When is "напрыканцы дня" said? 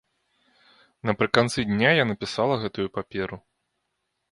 1.09-1.91